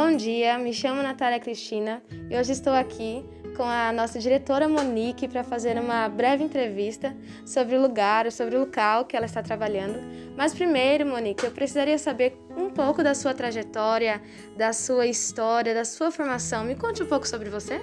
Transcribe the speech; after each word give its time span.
Bom 0.00 0.16
dia, 0.16 0.56
me 0.58 0.72
chamo 0.72 1.02
Natália 1.02 1.40
Cristina 1.40 2.00
e 2.30 2.38
hoje 2.38 2.52
estou 2.52 2.72
aqui 2.72 3.24
com 3.56 3.64
a 3.64 3.90
nossa 3.90 4.20
diretora 4.20 4.68
Monique 4.68 5.26
para 5.26 5.42
fazer 5.42 5.76
uma 5.76 6.08
breve 6.08 6.44
entrevista 6.44 7.16
sobre 7.44 7.74
o 7.74 7.82
lugar, 7.82 8.30
sobre 8.30 8.54
o 8.54 8.60
local 8.60 9.06
que 9.06 9.16
ela 9.16 9.26
está 9.26 9.42
trabalhando. 9.42 9.98
Mas 10.36 10.54
primeiro, 10.54 11.04
Monique, 11.04 11.44
eu 11.44 11.50
precisaria 11.50 11.98
saber 11.98 12.38
um 12.56 12.70
pouco 12.70 13.02
da 13.02 13.12
sua 13.12 13.34
trajetória, 13.34 14.22
da 14.56 14.72
sua 14.72 15.04
história, 15.08 15.74
da 15.74 15.84
sua 15.84 16.12
formação. 16.12 16.62
Me 16.62 16.76
conte 16.76 17.02
um 17.02 17.06
pouco 17.06 17.26
sobre 17.26 17.50
você. 17.50 17.80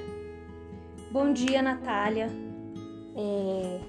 Bom 1.12 1.34
dia, 1.34 1.62
Natália. 1.62 2.30
É, 3.14 3.80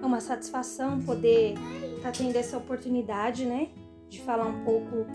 é 0.00 0.06
uma 0.06 0.20
satisfação 0.20 1.00
poder 1.02 1.54
estar 1.96 2.12
tendo 2.12 2.36
essa 2.36 2.56
oportunidade, 2.56 3.44
né, 3.44 3.70
de 4.08 4.20
falar 4.20 4.46
um 4.46 4.62
pouco 4.62 5.08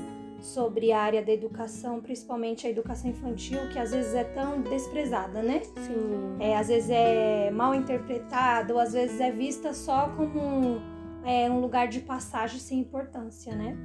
sobre 0.48 0.92
a 0.92 1.02
área 1.02 1.22
da 1.22 1.32
educação, 1.32 2.00
principalmente 2.00 2.66
a 2.66 2.70
educação 2.70 3.12
infantil, 3.12 3.60
que 3.72 3.78
às 3.78 3.92
vezes 3.92 4.14
é 4.14 4.24
tão 4.24 4.62
desprezada, 4.62 5.42
né? 5.44 5.62
Sim. 5.64 6.38
É, 6.40 6.56
às 6.56 6.70
vezes 6.70 6.90
é 6.90 7.52
mal 7.52 7.76
interpretada, 7.76 8.74
ou 8.74 8.80
às 8.80 8.94
vezes 8.94 9.20
é 9.20 9.30
vista 9.32 9.74
só 9.74 10.10
como 10.16 10.82
é, 11.26 11.52
um 11.52 11.60
lugar 11.60 11.88
de 11.90 12.00
passagem 12.00 12.60
sem 12.60 12.80
importância, 12.80 13.54
né? 13.54 13.78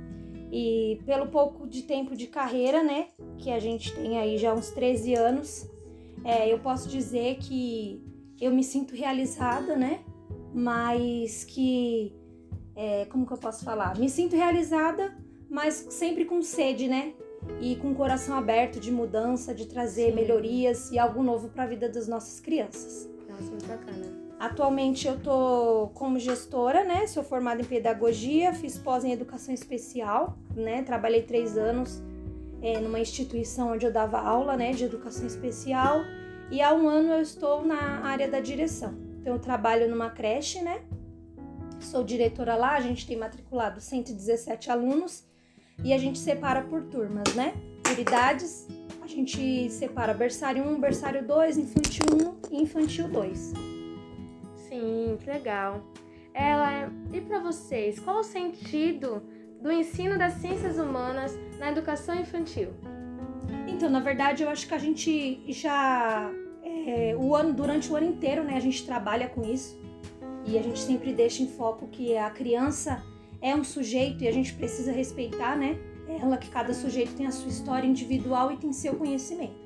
E 0.52 1.00
pelo 1.04 1.26
pouco 1.28 1.66
de 1.66 1.82
tempo 1.82 2.14
de 2.14 2.26
carreira, 2.26 2.82
né, 2.82 3.08
que 3.38 3.50
a 3.50 3.58
gente 3.58 3.92
tem 3.94 4.18
aí 4.18 4.36
já 4.36 4.54
uns 4.54 4.70
13 4.70 5.14
anos, 5.14 5.68
é, 6.24 6.52
eu 6.52 6.58
posso 6.58 6.88
dizer 6.88 7.38
que 7.38 8.04
eu 8.40 8.52
me 8.52 8.62
sinto 8.62 8.94
realizada, 8.94 9.74
né? 9.74 10.00
Mas 10.54 11.42
que, 11.44 12.14
é, 12.76 13.06
como 13.06 13.26
que 13.26 13.32
eu 13.32 13.38
posso 13.38 13.64
falar? 13.64 13.98
Me 13.98 14.08
sinto 14.08 14.36
realizada 14.36 15.21
mas 15.52 15.86
sempre 15.90 16.24
com 16.24 16.40
sede, 16.40 16.88
né? 16.88 17.12
E 17.60 17.76
com 17.76 17.90
o 17.90 17.94
coração 17.94 18.38
aberto 18.38 18.80
de 18.80 18.90
mudança, 18.90 19.54
de 19.54 19.66
trazer 19.66 20.06
Sim. 20.06 20.14
melhorias 20.14 20.90
e 20.90 20.98
algo 20.98 21.22
novo 21.22 21.50
para 21.50 21.64
a 21.64 21.66
vida 21.66 21.90
das 21.90 22.08
nossas 22.08 22.40
crianças. 22.40 23.06
Nossa, 23.28 23.50
muito 23.50 23.66
bacana. 23.66 24.22
Atualmente 24.40 25.06
eu 25.06 25.20
tô 25.20 25.90
como 25.92 26.18
gestora, 26.18 26.84
né? 26.84 27.06
Sou 27.06 27.22
formada 27.22 27.60
em 27.60 27.64
pedagogia, 27.66 28.54
fiz 28.54 28.78
pós 28.78 29.04
em 29.04 29.12
educação 29.12 29.52
especial, 29.52 30.38
né? 30.56 30.82
Trabalhei 30.84 31.22
três 31.22 31.58
anos 31.58 32.02
é, 32.62 32.80
numa 32.80 32.98
instituição 32.98 33.74
onde 33.74 33.84
eu 33.84 33.92
dava 33.92 34.18
aula, 34.18 34.56
né? 34.56 34.72
De 34.72 34.84
educação 34.84 35.26
especial 35.26 36.00
e 36.50 36.62
há 36.62 36.72
um 36.72 36.88
ano 36.88 37.12
eu 37.12 37.20
estou 37.20 37.62
na 37.62 38.00
área 38.06 38.26
da 38.26 38.40
direção. 38.40 38.94
Então 39.20 39.34
eu 39.34 39.38
trabalho 39.38 39.86
numa 39.86 40.08
creche, 40.08 40.62
né? 40.62 40.82
Sou 41.78 42.02
diretora 42.02 42.54
lá, 42.54 42.74
a 42.74 42.80
gente 42.80 43.06
tem 43.06 43.18
matriculado 43.18 43.82
117 43.82 44.70
alunos 44.70 45.30
e 45.84 45.92
a 45.92 45.98
gente 45.98 46.18
separa 46.18 46.62
por 46.62 46.82
turmas, 46.84 47.34
né? 47.34 47.54
Por 47.82 47.98
idades, 47.98 48.68
a 49.02 49.06
gente 49.06 49.70
separa 49.70 50.14
berçário 50.14 50.64
1, 50.64 50.80
berçário 50.80 51.26
2, 51.26 51.58
infantil 51.58 52.06
1 52.50 52.54
e 52.54 52.62
infantil 52.62 53.08
2. 53.08 53.52
Sim, 54.54 55.18
que 55.20 55.30
legal. 55.30 55.82
Ela, 56.32 56.90
e 57.12 57.20
para 57.20 57.40
vocês, 57.40 57.98
qual 57.98 58.20
o 58.20 58.24
sentido 58.24 59.22
do 59.60 59.70
ensino 59.70 60.18
das 60.18 60.34
ciências 60.34 60.78
humanas 60.78 61.38
na 61.58 61.70
educação 61.70 62.14
infantil? 62.14 62.70
Então, 63.68 63.90
na 63.90 64.00
verdade, 64.00 64.42
eu 64.42 64.48
acho 64.48 64.66
que 64.66 64.74
a 64.74 64.78
gente 64.78 65.42
já 65.52 66.30
é, 66.86 67.14
o 67.18 67.34
ano 67.34 67.52
durante 67.52 67.90
o 67.92 67.96
ano 67.96 68.06
inteiro, 68.06 68.42
né, 68.42 68.56
a 68.56 68.60
gente 68.60 68.84
trabalha 68.84 69.28
com 69.28 69.42
isso 69.42 69.78
e 70.44 70.58
a 70.58 70.62
gente 70.62 70.80
sempre 70.80 71.12
deixa 71.12 71.42
em 71.42 71.48
foco 71.48 71.86
que 71.88 72.16
a 72.16 72.30
criança 72.30 73.02
é 73.42 73.54
um 73.54 73.64
sujeito 73.64 74.22
e 74.22 74.28
a 74.28 74.32
gente 74.32 74.54
precisa 74.54 74.92
respeitar, 74.92 75.56
né? 75.56 75.76
Ela 76.20 76.36
que 76.36 76.48
cada 76.48 76.72
sujeito 76.72 77.14
tem 77.14 77.26
a 77.26 77.32
sua 77.32 77.48
história 77.48 77.86
individual 77.86 78.52
e 78.52 78.56
tem 78.56 78.72
seu 78.72 78.94
conhecimento. 78.94 79.60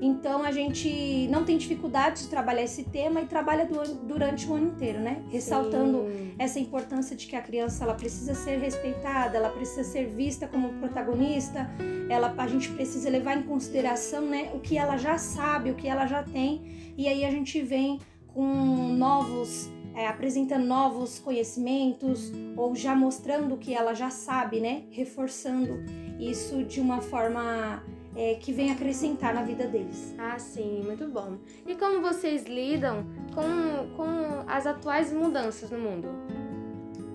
Então 0.00 0.42
a 0.42 0.50
gente 0.50 1.28
não 1.30 1.44
tem 1.44 1.56
dificuldade 1.56 2.22
de 2.22 2.28
trabalhar 2.28 2.62
esse 2.62 2.82
tema 2.82 3.20
e 3.20 3.26
trabalha 3.26 3.68
durante 4.02 4.48
o 4.48 4.54
ano 4.54 4.66
inteiro, 4.66 4.98
né? 4.98 5.22
Ressaltando 5.30 6.08
Sim. 6.08 6.34
essa 6.40 6.58
importância 6.58 7.14
de 7.14 7.24
que 7.24 7.36
a 7.36 7.40
criança 7.40 7.84
ela 7.84 7.94
precisa 7.94 8.34
ser 8.34 8.58
respeitada, 8.58 9.36
ela 9.36 9.50
precisa 9.50 9.84
ser 9.84 10.06
vista 10.06 10.48
como 10.48 10.72
protagonista, 10.80 11.70
ela 12.08 12.34
a 12.36 12.46
gente 12.48 12.68
precisa 12.70 13.08
levar 13.08 13.38
em 13.38 13.42
consideração, 13.44 14.22
né, 14.22 14.50
o 14.52 14.58
que 14.58 14.76
ela 14.76 14.96
já 14.96 15.16
sabe, 15.16 15.70
o 15.70 15.76
que 15.76 15.86
ela 15.86 16.04
já 16.06 16.24
tem, 16.24 16.92
e 16.98 17.06
aí 17.06 17.24
a 17.24 17.30
gente 17.30 17.62
vem 17.62 18.00
com 18.26 18.44
novos 18.44 19.70
é, 19.94 20.06
apresentando 20.06 20.64
novos 20.64 21.18
conhecimentos 21.18 22.32
ou 22.56 22.74
já 22.74 22.94
mostrando 22.94 23.54
o 23.54 23.58
que 23.58 23.74
ela 23.74 23.94
já 23.94 24.10
sabe, 24.10 24.60
né? 24.60 24.84
Reforçando 24.90 25.84
isso 26.18 26.64
de 26.64 26.80
uma 26.80 27.00
forma 27.00 27.82
é, 28.16 28.34
que 28.34 28.52
vem 28.52 28.70
acrescentar 28.70 29.34
na 29.34 29.42
vida 29.42 29.66
deles. 29.66 30.14
Ah, 30.18 30.38
sim, 30.38 30.82
muito 30.84 31.06
bom. 31.06 31.38
E 31.66 31.74
como 31.74 32.00
vocês 32.00 32.44
lidam 32.44 33.06
com, 33.34 33.96
com 33.96 34.44
as 34.46 34.66
atuais 34.66 35.12
mudanças 35.12 35.70
no 35.70 35.78
mundo? 35.78 36.08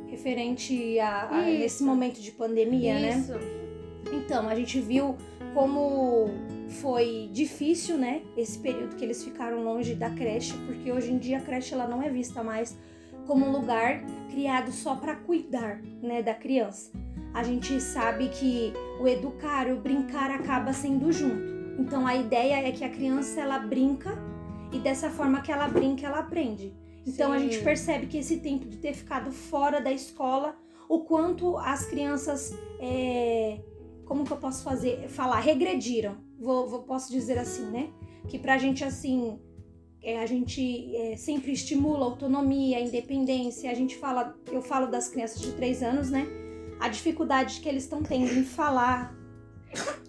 Referente 0.07 0.99
a, 0.99 1.29
a 1.29 1.41
nesse 1.43 1.83
momento 1.83 2.19
de 2.19 2.31
pandemia, 2.31 2.99
isso. 3.09 3.33
né? 3.33 3.39
Então, 4.11 4.47
a 4.47 4.55
gente 4.55 4.79
viu 4.79 5.15
como 5.53 6.29
foi 6.69 7.29
difícil, 7.31 7.97
né? 7.97 8.21
Esse 8.35 8.59
período 8.59 8.95
que 8.95 9.03
eles 9.03 9.23
ficaram 9.23 9.63
longe 9.63 9.95
da 9.95 10.09
creche, 10.09 10.53
porque 10.65 10.91
hoje 10.91 11.11
em 11.11 11.17
dia 11.17 11.37
a 11.37 11.41
creche 11.41 11.73
ela 11.73 11.87
não 11.87 12.01
é 12.01 12.09
vista 12.09 12.43
mais 12.43 12.77
como 13.25 13.45
um 13.45 13.51
lugar 13.51 14.03
criado 14.29 14.71
só 14.71 14.95
para 14.95 15.15
cuidar, 15.15 15.81
né, 16.01 16.21
da 16.21 16.33
criança. 16.33 16.91
A 17.33 17.43
gente 17.43 17.79
sabe 17.81 18.29
que 18.29 18.73
o 18.99 19.07
educar, 19.07 19.67
o 19.67 19.77
brincar 19.77 20.31
acaba 20.31 20.73
sendo 20.73 21.11
junto. 21.11 21.57
Então 21.79 22.07
a 22.07 22.15
ideia 22.15 22.67
é 22.67 22.71
que 22.71 22.83
a 22.83 22.89
criança 22.89 23.41
ela 23.41 23.59
brinca 23.59 24.17
e 24.71 24.79
dessa 24.79 25.09
forma 25.09 25.41
que 25.41 25.51
ela 25.51 25.67
brinca, 25.67 26.07
ela 26.07 26.19
aprende. 26.19 26.73
Então 27.05 27.31
Sim. 27.31 27.35
a 27.35 27.39
gente 27.39 27.59
percebe 27.59 28.07
que 28.07 28.17
esse 28.17 28.37
tempo 28.37 28.67
de 28.67 28.77
ter 28.77 28.93
ficado 28.93 29.31
fora 29.31 29.79
da 29.79 29.91
escola, 29.91 30.55
o 30.89 31.01
quanto 31.01 31.57
as 31.57 31.85
crianças 31.85 32.57
é, 32.79 33.59
como 34.05 34.23
que 34.23 34.31
eu 34.31 34.37
posso 34.37 34.63
fazer, 34.63 35.07
falar, 35.09 35.39
regrediram, 35.39 36.17
vou, 36.39 36.67
vou 36.67 36.83
posso 36.83 37.11
dizer 37.11 37.37
assim, 37.37 37.65
né? 37.65 37.89
Que 38.27 38.37
pra 38.37 38.57
gente, 38.57 38.83
assim, 38.83 39.39
é, 40.01 40.19
a 40.19 40.25
gente 40.25 40.95
é, 40.95 41.15
sempre 41.15 41.51
estimula 41.51 41.99
a 41.99 42.05
autonomia, 42.05 42.77
a 42.77 42.81
independência, 42.81 43.69
a 43.69 43.73
gente 43.73 43.95
fala, 43.97 44.35
eu 44.51 44.61
falo 44.61 44.87
das 44.87 45.09
crianças 45.09 45.41
de 45.41 45.51
três 45.53 45.81
anos, 45.81 46.09
né? 46.09 46.27
A 46.79 46.89
dificuldade 46.89 47.59
que 47.59 47.67
eles 47.67 47.83
estão 47.83 48.03
tendo 48.03 48.31
em 48.31 48.43
falar, 48.43 49.15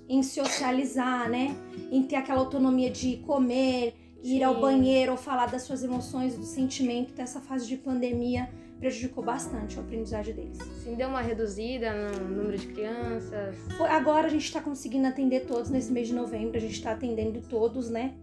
em 0.09 0.23
socializar, 0.23 1.29
né? 1.31 1.57
Em 1.91 2.03
ter 2.03 2.17
aquela 2.17 2.41
autonomia 2.41 2.91
de 2.91 3.19
comer, 3.19 3.95
ir 4.23 4.39
Sim. 4.39 4.43
ao 4.43 4.61
banheiro 4.61 5.13
ou 5.13 5.19
falar 5.19 5.47
das 5.47 5.63
suas 5.63 5.83
emoções, 5.83 6.37
do 6.37 6.45
sentimento 6.45 7.15
dessa 7.15 7.41
fase 7.41 7.67
de 7.67 7.77
pandemia 7.77 8.49
prejudicou 8.79 9.25
bastante 9.25 9.79
a 9.79 9.83
aprendizagem 9.83 10.35
deles. 10.35 10.59
Sim, 10.83 10.95
deu 10.95 11.09
uma 11.09 11.21
reduzida 11.21 11.93
no 11.93 12.29
número 12.29 12.57
de 12.57 12.67
crianças? 12.69 13.57
Agora 13.89 14.27
a 14.27 14.31
gente 14.31 14.45
está 14.45 14.61
conseguindo 14.61 15.07
atender 15.07 15.47
todos 15.47 15.71
nesse 15.71 15.91
mês 15.93 16.09
de 16.09 16.15
novembro, 16.15 16.57
a 16.57 16.61
gente 16.61 16.75
está 16.75 16.93
atendendo 16.93 17.41
todos, 17.43 17.91
né? 17.91 18.15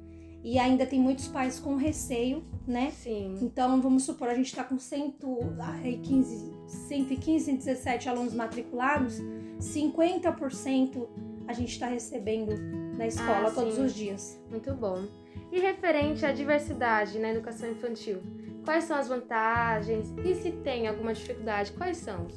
E 0.44 0.60
ainda 0.60 0.86
tem 0.86 1.00
muitos 1.00 1.28
pais 1.28 1.60
com 1.60 1.76
receio, 1.76 2.44
né? 2.68 2.92
Sim. 2.92 3.36
Então, 3.42 3.82
vamos 3.82 4.04
supor, 4.04 4.30
a 4.30 4.36
gente 4.36 4.46
está 4.46 4.64
com 4.64 4.78
115, 4.78 6.54
115, 6.68 7.46
117 7.46 8.10
alunos 8.10 8.34
matriculados, 8.34 9.20
50% 9.60 11.08
a 11.48 11.54
gente 11.54 11.72
está 11.72 11.88
recebendo 11.88 12.56
na 12.96 13.08
escola 13.08 13.48
ah, 13.48 13.52
todos 13.52 13.80
os 13.80 13.94
dias. 13.94 14.40
Muito 14.50 14.72
bom. 14.74 15.06
E 15.52 15.60
referente 15.60 16.26
à 16.26 16.32
diversidade 16.32 17.18
na 17.20 17.32
educação 17.32 17.70
infantil, 17.72 18.22
Quais 18.66 18.86
são 18.86 18.98
as 18.98 19.08
vantagens? 19.08 20.12
E 20.26 20.34
se 20.34 20.52
tem 20.52 20.88
alguma 20.88 21.14
dificuldade, 21.14 21.72
quais 21.74 21.98
são? 21.98 22.28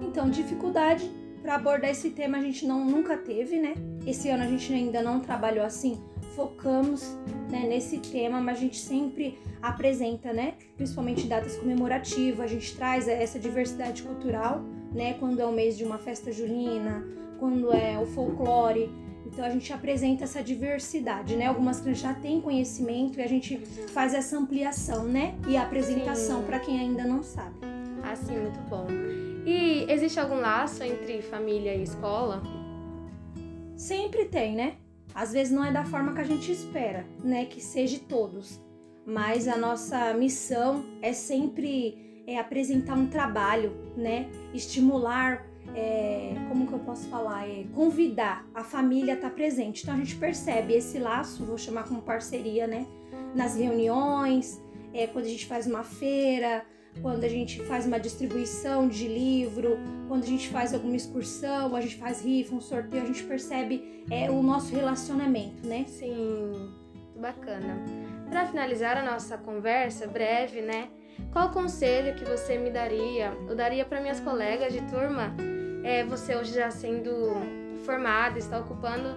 Então, 0.00 0.30
dificuldade 0.30 1.10
para 1.42 1.56
abordar 1.56 1.90
esse 1.90 2.10
tema 2.10 2.38
a 2.38 2.40
gente 2.40 2.64
não 2.64 2.84
nunca 2.84 3.16
teve, 3.16 3.58
né? 3.58 3.74
Esse 4.06 4.30
ano 4.30 4.44
a 4.44 4.46
gente 4.46 4.72
ainda 4.72 5.02
não 5.02 5.18
trabalhou 5.18 5.64
assim, 5.64 6.00
focamos 6.36 7.18
né, 7.50 7.66
nesse 7.68 7.98
tema, 7.98 8.40
mas 8.40 8.58
a 8.58 8.60
gente 8.60 8.78
sempre 8.78 9.40
apresenta, 9.60 10.32
né? 10.32 10.54
Principalmente 10.76 11.26
datas 11.26 11.56
comemorativas, 11.56 12.44
a 12.44 12.46
gente 12.46 12.76
traz 12.76 13.08
essa 13.08 13.40
diversidade 13.40 14.04
cultural, 14.04 14.62
né? 14.94 15.14
Quando 15.14 15.40
é 15.40 15.44
o 15.44 15.52
mês 15.52 15.76
de 15.76 15.84
uma 15.84 15.98
festa 15.98 16.30
junina, 16.30 17.04
quando 17.40 17.72
é 17.72 17.98
o 17.98 18.06
folclore, 18.06 18.88
então 19.26 19.44
a 19.44 19.50
gente 19.50 19.72
apresenta 19.72 20.24
essa 20.24 20.42
diversidade, 20.42 21.36
né? 21.36 21.46
Algumas 21.46 21.80
crianças 21.80 22.02
já 22.02 22.14
têm 22.14 22.40
conhecimento 22.40 23.18
e 23.18 23.22
a 23.22 23.26
gente 23.26 23.56
faz 23.92 24.14
essa 24.14 24.36
ampliação, 24.36 25.04
né? 25.04 25.34
E 25.48 25.56
a 25.56 25.62
apresentação 25.62 26.42
para 26.42 26.58
quem 26.58 26.78
ainda 26.78 27.04
não 27.04 27.22
sabe. 27.22 27.56
Ah, 28.02 28.16
sim, 28.16 28.36
muito 28.36 28.60
bom. 28.68 28.86
E 29.46 29.86
existe 29.90 30.18
algum 30.18 30.36
laço 30.36 30.82
entre 30.82 31.22
família 31.22 31.74
e 31.74 31.82
escola? 31.82 32.42
Sempre 33.76 34.26
tem, 34.26 34.54
né? 34.54 34.76
Às 35.14 35.32
vezes 35.32 35.52
não 35.52 35.64
é 35.64 35.72
da 35.72 35.84
forma 35.84 36.12
que 36.14 36.20
a 36.20 36.24
gente 36.24 36.50
espera, 36.50 37.04
né? 37.22 37.44
Que 37.44 37.60
seja 37.60 37.98
todos. 38.08 38.60
Mas 39.06 39.48
a 39.48 39.56
nossa 39.56 40.14
missão 40.14 40.84
é 41.00 41.12
sempre 41.12 42.22
é 42.26 42.38
apresentar 42.38 42.94
um 42.94 43.06
trabalho, 43.06 43.72
né? 43.96 44.30
Estimular 44.54 45.44
é, 45.74 46.34
como 46.48 46.66
que 46.66 46.72
eu 46.72 46.78
posso 46.78 47.08
falar? 47.08 47.48
É, 47.48 47.64
convidar 47.74 48.46
a 48.54 48.62
família 48.62 49.14
a 49.14 49.16
estar 49.16 49.30
tá 49.30 49.34
presente. 49.34 49.82
Então 49.82 49.94
a 49.94 49.98
gente 49.98 50.16
percebe 50.16 50.74
esse 50.74 50.98
laço, 50.98 51.44
vou 51.44 51.58
chamar 51.58 51.84
como 51.84 52.02
parceria, 52.02 52.66
né? 52.66 52.86
Nas 53.34 53.56
reuniões, 53.56 54.60
é, 54.92 55.06
quando 55.06 55.24
a 55.24 55.28
gente 55.28 55.46
faz 55.46 55.66
uma 55.66 55.82
feira, 55.82 56.64
quando 57.00 57.24
a 57.24 57.28
gente 57.28 57.62
faz 57.64 57.86
uma 57.86 57.98
distribuição 57.98 58.86
de 58.86 59.08
livro, 59.08 59.78
quando 60.08 60.24
a 60.24 60.26
gente 60.26 60.48
faz 60.48 60.74
alguma 60.74 60.96
excursão, 60.96 61.74
a 61.74 61.80
gente 61.80 61.96
faz 61.96 62.22
rifa, 62.22 62.54
um 62.54 62.60
sorteio, 62.60 63.02
a 63.02 63.06
gente 63.06 63.22
percebe 63.22 64.04
é, 64.10 64.30
o 64.30 64.42
nosso 64.42 64.74
relacionamento, 64.74 65.66
né? 65.66 65.84
Sim, 65.88 66.70
bacana. 67.16 67.78
Para 68.28 68.46
finalizar 68.46 68.96
a 68.98 69.02
nossa 69.02 69.38
conversa 69.38 70.06
breve, 70.06 70.60
né? 70.60 70.88
Qual 71.32 71.50
conselho 71.50 72.14
que 72.14 72.24
você 72.24 72.58
me 72.58 72.70
daria, 72.70 73.32
eu 73.48 73.54
daria 73.54 73.84
para 73.84 74.00
minhas 74.00 74.20
colegas 74.20 74.72
de 74.72 74.80
turma? 74.82 75.34
É, 75.82 76.04
você 76.04 76.36
hoje 76.36 76.54
já 76.54 76.70
sendo 76.70 77.10
formada, 77.84 78.38
está 78.38 78.58
ocupando 78.58 79.08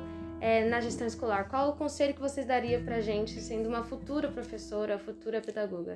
é, 0.41 0.67
na 0.67 0.81
gestão 0.81 1.05
escolar. 1.05 1.47
Qual 1.47 1.69
o 1.69 1.75
conselho 1.75 2.13
que 2.13 2.19
vocês 2.19 2.45
daria 2.45 2.79
para 2.79 3.01
gente, 3.01 3.39
sendo 3.39 3.69
uma 3.69 3.83
futura 3.83 4.31
professora, 4.31 4.97
futura 4.97 5.41
pedagoga? 5.41 5.95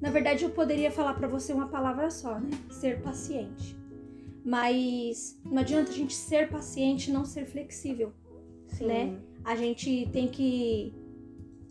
Na 0.00 0.10
verdade, 0.10 0.44
eu 0.44 0.50
poderia 0.50 0.90
falar 0.90 1.14
para 1.14 1.28
você 1.28 1.52
uma 1.52 1.68
palavra 1.68 2.10
só, 2.10 2.38
né? 2.38 2.50
Ser 2.70 3.02
paciente. 3.02 3.76
Mas 4.44 5.38
não 5.44 5.58
adianta 5.58 5.90
a 5.90 5.94
gente 5.94 6.14
ser 6.14 6.48
paciente 6.48 7.10
e 7.10 7.12
não 7.12 7.24
ser 7.24 7.46
flexível, 7.46 8.12
Sim. 8.68 8.86
né? 8.86 9.18
A 9.44 9.54
gente 9.54 10.08
tem 10.12 10.28
que 10.28 10.94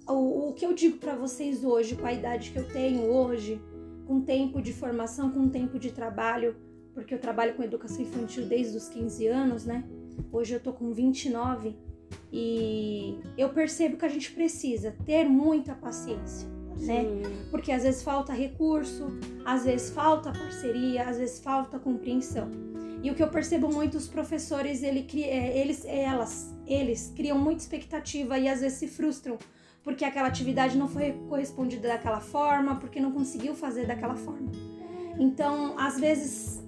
o, 0.07 0.49
o 0.49 0.53
que 0.53 0.65
eu 0.65 0.73
digo 0.73 0.97
para 0.97 1.15
vocês 1.15 1.63
hoje, 1.63 1.95
com 1.95 2.05
a 2.05 2.13
idade 2.13 2.51
que 2.51 2.57
eu 2.57 2.67
tenho 2.67 3.03
hoje, 3.03 3.61
com 4.05 4.21
tempo 4.21 4.61
de 4.61 4.73
formação, 4.73 5.31
com 5.31 5.47
tempo 5.47 5.79
de 5.79 5.91
trabalho, 5.91 6.55
porque 6.93 7.13
eu 7.13 7.19
trabalho 7.19 7.55
com 7.55 7.63
educação 7.63 8.01
infantil 8.01 8.45
desde 8.45 8.77
os 8.77 8.87
15 8.89 9.27
anos, 9.27 9.65
né? 9.65 9.83
Hoje 10.31 10.53
eu 10.53 10.59
tô 10.59 10.71
com 10.73 10.93
29 10.93 11.75
e 12.31 13.19
eu 13.37 13.49
percebo 13.49 13.97
que 13.97 14.05
a 14.05 14.09
gente 14.09 14.31
precisa 14.31 14.95
ter 15.05 15.25
muita 15.25 15.73
paciência, 15.73 16.47
né? 16.79 17.03
Porque 17.49 17.71
às 17.71 17.83
vezes 17.83 18.03
falta 18.03 18.31
recurso, 18.31 19.07
às 19.43 19.65
vezes 19.65 19.89
falta 19.89 20.31
parceria, 20.31 21.07
às 21.07 21.17
vezes 21.17 21.39
falta 21.39 21.79
compreensão. 21.79 22.49
E 23.01 23.11
o 23.11 23.15
que 23.15 23.21
eu 23.21 23.27
percebo 23.27 23.67
muito 23.67 23.97
os 23.97 24.07
professores, 24.07 24.81
ele, 24.81 25.05
é, 25.23 25.59
eles, 25.59 25.83
elas, 25.85 26.55
eles 26.65 27.11
criam 27.13 27.37
muita 27.37 27.61
expectativa 27.61 28.39
e 28.39 28.47
às 28.47 28.61
vezes 28.61 28.77
se 28.77 28.87
frustram 28.87 29.37
porque 29.83 30.05
aquela 30.05 30.29
atividade 30.29 30.77
não 30.77 30.87
foi 30.87 31.11
correspondida 31.27 31.89
daquela 31.89 32.21
forma, 32.21 32.77
porque 32.77 33.01
não 33.01 33.11
conseguiu 33.11 33.53
fazer 33.53 33.85
daquela 33.85 34.15
forma. 34.15 34.49
Então, 35.19 35.77
às 35.77 35.99
vezes 35.99 36.62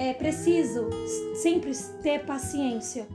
é 0.00 0.14
preciso 0.14 0.88
sempre 1.34 1.72
ter 2.02 2.24
paciência, 2.24 3.06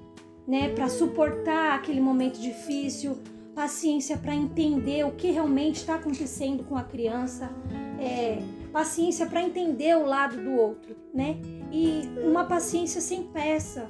né, 0.48 0.70
para 0.70 0.88
suportar 0.88 1.74
aquele 1.74 2.00
momento 2.00 2.40
difícil, 2.40 3.18
paciência 3.56 4.16
para 4.18 4.36
entender 4.36 5.04
o 5.04 5.12
que 5.12 5.32
realmente 5.32 5.78
está 5.78 5.96
acontecendo 5.96 6.64
com 6.64 6.78
a 6.78 6.84
criança, 6.84 7.50
é, 8.00 8.38
paciência 8.72 9.26
para 9.26 9.42
entender 9.42 9.98
o 9.98 10.06
lado 10.06 10.38
do 10.38 10.52
outro, 10.52 10.96
né? 11.12 11.38
E 11.72 12.02
uma 12.24 12.44
paciência 12.44 13.02
sem 13.02 13.24
peça, 13.24 13.90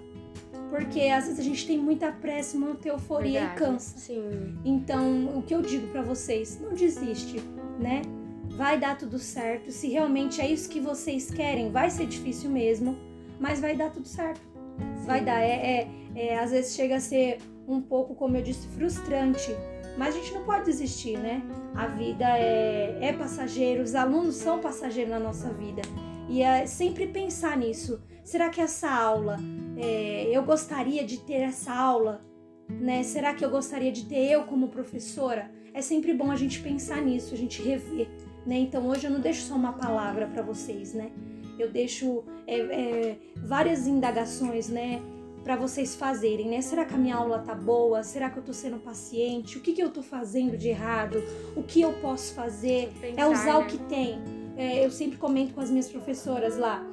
porque 0.69 1.01
às 1.09 1.25
vezes 1.25 1.39
a 1.39 1.43
gente 1.43 1.67
tem 1.67 1.77
muita 1.77 2.11
pressa, 2.13 2.57
muita 2.57 2.87
euforia 2.87 3.41
Verdade. 3.41 3.55
e 3.55 3.65
cansa. 3.65 3.97
Sim. 3.97 4.57
Então, 4.63 5.37
o 5.37 5.41
que 5.41 5.53
eu 5.53 5.61
digo 5.61 5.87
para 5.87 6.01
vocês, 6.01 6.61
não 6.61 6.73
desiste, 6.73 7.41
né? 7.77 8.03
Vai 8.51 8.79
dar 8.79 8.97
tudo 8.97 9.19
certo. 9.19 9.71
Se 9.71 9.89
realmente 9.89 10.41
é 10.41 10.49
isso 10.49 10.69
que 10.69 10.79
vocês 10.79 11.29
querem, 11.29 11.71
vai 11.71 11.89
ser 11.89 12.05
difícil 12.05 12.49
mesmo, 12.49 12.97
mas 13.39 13.59
vai 13.59 13.75
dar 13.75 13.91
tudo 13.91 14.07
certo. 14.07 14.41
Sim. 14.77 15.05
Vai 15.05 15.23
dar. 15.23 15.41
É, 15.41 15.53
é, 15.55 15.89
é, 16.15 16.39
às 16.39 16.51
vezes 16.51 16.75
chega 16.75 16.95
a 16.95 16.99
ser 16.99 17.39
um 17.67 17.81
pouco, 17.81 18.15
como 18.15 18.37
eu 18.37 18.41
disse, 18.41 18.67
frustrante. 18.69 19.51
Mas 19.97 20.15
a 20.15 20.19
gente 20.19 20.33
não 20.33 20.43
pode 20.43 20.65
desistir, 20.65 21.17
né? 21.17 21.41
A 21.73 21.87
vida 21.87 22.25
é, 22.37 22.97
é 23.01 23.13
passageira, 23.13 23.81
os 23.81 23.95
alunos 23.95 24.35
são 24.35 24.59
passageiros 24.59 25.11
na 25.11 25.19
nossa 25.19 25.49
vida. 25.53 25.81
E 26.27 26.41
é 26.41 26.65
sempre 26.65 27.07
pensar 27.07 27.57
nisso. 27.57 28.01
Será 28.23 28.49
que 28.49 28.59
essa 28.59 28.89
aula 28.89 29.37
é, 29.77 30.29
eu 30.31 30.43
gostaria 30.43 31.03
de 31.03 31.19
ter 31.19 31.41
essa 31.41 31.73
aula, 31.73 32.25
né? 32.69 33.03
Será 33.03 33.33
que 33.33 33.45
eu 33.45 33.49
gostaria 33.49 33.91
de 33.91 34.05
ter 34.05 34.31
eu 34.31 34.43
como 34.43 34.67
professora? 34.67 35.51
É 35.73 35.81
sempre 35.81 36.13
bom 36.13 36.31
a 36.31 36.35
gente 36.35 36.59
pensar 36.61 37.01
nisso, 37.01 37.33
a 37.33 37.37
gente 37.37 37.61
rever, 37.61 38.09
né? 38.45 38.57
Então 38.57 38.87
hoje 38.87 39.07
eu 39.07 39.11
não 39.11 39.19
deixo 39.19 39.47
só 39.47 39.55
uma 39.55 39.73
palavra 39.73 40.27
para 40.27 40.41
vocês, 40.41 40.93
né? 40.93 41.11
Eu 41.57 41.69
deixo 41.69 42.23
é, 42.45 42.59
é, 42.59 43.17
várias 43.37 43.87
indagações, 43.87 44.69
né? 44.69 45.01
Para 45.43 45.55
vocês 45.55 45.95
fazerem, 45.95 46.49
né? 46.49 46.61
Será 46.61 46.85
que 46.85 46.93
a 46.93 46.97
minha 46.97 47.15
aula 47.15 47.39
tá 47.39 47.53
boa? 47.53 48.03
Será 48.03 48.29
que 48.29 48.37
eu 48.37 48.43
tô 48.43 48.53
sendo 48.53 48.77
paciente? 48.77 49.57
O 49.57 49.61
que, 49.61 49.73
que 49.73 49.81
eu 49.81 49.91
tô 49.91 50.01
fazendo 50.01 50.57
de 50.57 50.69
errado? 50.69 51.23
O 51.55 51.63
que 51.63 51.81
eu 51.81 51.93
posso 51.93 52.33
fazer? 52.33 52.91
Pensar, 52.99 53.21
é 53.21 53.27
usar 53.27 53.59
né? 53.59 53.65
o 53.65 53.67
que 53.67 53.77
tem. 53.77 54.19
É, 54.57 54.85
eu 54.85 54.91
sempre 54.91 55.17
comento 55.17 55.53
com 55.53 55.61
as 55.61 55.69
minhas 55.69 55.89
professoras 55.89 56.57
lá. 56.57 56.83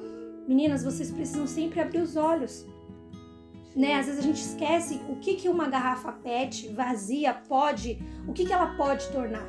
Meninas, 0.46 0.84
vocês 0.84 1.10
precisam 1.10 1.46
sempre 1.46 1.80
abrir 1.80 2.00
os 2.00 2.16
olhos 2.16 2.66
né? 3.74 3.94
Às 3.94 4.06
vezes 4.06 4.20
a 4.20 4.22
gente 4.22 4.40
esquece 4.40 5.00
o 5.08 5.16
que, 5.16 5.34
que 5.34 5.48
uma 5.48 5.66
garrafa 5.68 6.12
PET 6.12 6.68
vazia 6.72 7.32
pode, 7.32 7.98
o 8.26 8.32
que, 8.32 8.44
que 8.44 8.52
ela 8.52 8.74
pode 8.76 9.08
tornar, 9.08 9.46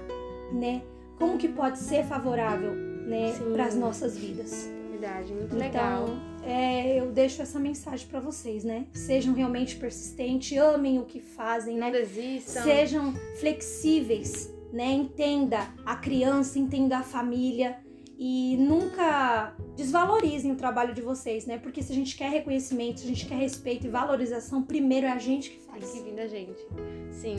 né? 0.51 0.81
Como 1.23 1.37
que 1.37 1.47
pode 1.47 1.79
ser 1.79 2.03
favorável, 2.03 2.71
né, 2.73 3.33
para 3.53 3.65
as 3.65 3.75
nossas 3.75 4.17
vidas. 4.17 4.69
Verdade, 4.91 5.33
muito 5.33 5.55
legal. 5.55 6.03
Então, 6.03 6.21
é, 6.45 6.99
eu 6.99 7.13
deixo 7.13 7.41
essa 7.41 7.57
mensagem 7.57 8.05
para 8.07 8.19
vocês, 8.19 8.65
né? 8.65 8.87
Sejam 8.91 9.33
realmente 9.33 9.77
persistentes, 9.77 10.57
amem 10.57 10.99
o 10.99 11.05
que 11.05 11.21
fazem, 11.21 11.77
Não 11.77 11.89
né? 11.89 11.99
desistam. 11.99 12.63
Sejam 12.63 13.13
flexíveis, 13.39 14.53
né? 14.73 14.91
Entenda 14.91 15.65
a 15.85 15.95
criança, 15.95 16.59
entenda 16.59 16.97
a 16.97 17.03
família 17.03 17.77
e 18.19 18.57
nunca 18.57 19.55
desvalorizem 19.77 20.51
o 20.51 20.55
trabalho 20.55 20.93
de 20.93 21.01
vocês, 21.01 21.45
né? 21.45 21.57
Porque 21.57 21.81
se 21.81 21.93
a 21.93 21.95
gente 21.95 22.17
quer 22.17 22.29
reconhecimento, 22.29 22.99
se 22.99 23.05
a 23.05 23.09
gente 23.09 23.25
quer 23.25 23.35
respeito 23.35 23.87
e 23.87 23.89
valorização, 23.89 24.61
primeiro 24.61 25.07
é 25.07 25.11
a 25.11 25.17
gente 25.17 25.51
que 25.51 25.59
faz. 25.59 25.89
Tem 25.89 26.03
que 26.03 26.09
vir 26.09 26.15
da 26.17 26.27
gente. 26.27 26.59
Sim. 27.11 27.37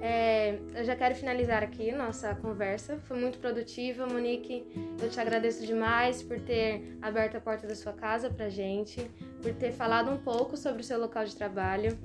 É, 0.00 0.58
eu 0.74 0.84
já 0.84 0.96
quero 0.96 1.14
finalizar 1.14 1.62
aqui 1.62 1.92
nossa 1.92 2.34
conversa. 2.34 2.98
Foi 3.06 3.18
muito 3.18 3.38
produtiva, 3.38 4.06
Monique. 4.06 4.66
Eu 5.00 5.10
te 5.10 5.20
agradeço 5.20 5.66
demais 5.66 6.22
por 6.22 6.40
ter 6.40 6.96
aberto 7.02 7.36
a 7.36 7.40
porta 7.40 7.66
da 7.66 7.74
sua 7.74 7.92
casa 7.92 8.30
pra 8.30 8.48
gente, 8.48 9.10
por 9.40 9.52
ter 9.54 9.72
falado 9.72 10.10
um 10.10 10.18
pouco 10.18 10.56
sobre 10.56 10.82
o 10.82 10.84
seu 10.84 10.98
local 10.98 11.24
de 11.24 11.34
trabalho. 11.34 11.98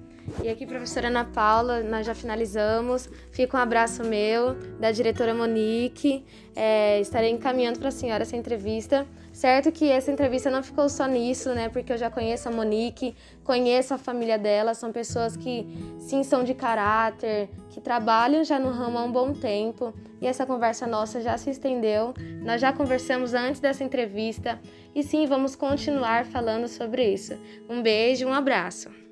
E 0.44 0.50
aqui, 0.50 0.66
professora 0.66 1.08
Ana 1.08 1.24
Paula, 1.24 1.84
nós 1.84 2.06
já 2.06 2.16
finalizamos. 2.16 3.08
Fica 3.32 3.58
um 3.58 3.60
abraço 3.60 4.04
meu, 4.04 4.56
da 4.80 4.92
diretora 4.92 5.36
Monique. 5.36 6.26
É, 6.56 7.00
estarei 7.00 7.30
encaminhando 7.30 7.78
para 7.78 7.90
a 7.90 7.92
senhora 7.92 8.24
essa 8.24 8.36
entrevista. 8.36 9.06
Certo 9.32 9.72
que 9.72 9.90
essa 9.92 10.12
entrevista 10.12 10.50
não 10.50 10.64
ficou 10.64 10.90
só 10.90 11.06
nisso, 11.06 11.54
né? 11.54 11.70
Porque 11.70 11.94
eu 11.94 11.98
já 11.98 12.10
conheço 12.10 12.50
a 12.50 12.52
Monique, 12.52 13.16
conheço 13.44 13.94
a 13.94 13.98
família 13.98 14.38
dela, 14.38 14.74
são 14.74 14.92
pessoas 14.92 15.36
que 15.38 15.68
sim 16.00 16.24
são 16.24 16.44
de 16.44 16.54
caráter, 16.54 17.50
que 17.70 17.80
trabalham 17.80 18.44
já 18.44 18.58
no 18.58 18.72
ramo 18.72 18.98
há 18.98 19.04
um 19.04 19.12
bom 19.12 19.34
tempo. 19.34 19.94
E 20.22 20.28
essa 20.28 20.46
conversa 20.46 20.88
nossa 20.88 21.22
já 21.22 21.38
se 21.38 21.50
estendeu. 21.50 22.14
Nós 22.44 22.62
já 22.62 22.72
conversamos 22.72 23.34
antes 23.34 23.60
dessa 23.60 23.84
entrevista 23.84 24.60
e 24.94 25.04
sim, 25.04 25.26
vamos 25.26 25.56
continuar 25.56 26.26
falando 26.26 26.68
sobre 26.68 27.14
isso. 27.14 27.38
Um 27.70 27.82
beijo, 27.82 28.26
um 28.28 28.34
abraço. 28.34 29.05